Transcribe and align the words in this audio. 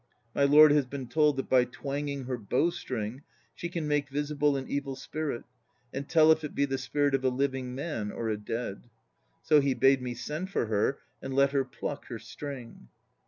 My 0.33 0.45
lord 0.45 0.71
has 0.71 0.87
been 0.87 1.07
told 1.07 1.37
that 1.37 1.47
by 1.47 1.63
twanging 1.63 2.23
her 2.23 2.35
bow 2.39 2.71
string 2.71 3.21
she 3.53 3.69
can 3.69 3.87
make 3.87 4.09
visible 4.09 4.57
an 4.57 4.67
evil 4.67 4.95
spirit 4.95 5.43
and 5.93 6.09
tell 6.09 6.31
if 6.31 6.43
it 6.43 6.55
be 6.55 6.65
the 6.65 6.79
spirit 6.79 7.13
of 7.13 7.23
a 7.23 7.29
living 7.29 7.75
man 7.75 8.11
or 8.11 8.27
a 8.27 8.35
dead. 8.35 8.89
So 9.43 9.61
he 9.61 9.75
bade 9.75 10.01
me 10.01 10.15
send 10.15 10.49
for 10.49 10.65
her 10.65 10.97
and 11.21 11.35
let 11.35 11.51
her 11.51 11.63
pluck 11.63 12.05
her 12.07 12.17
string. 12.17 12.89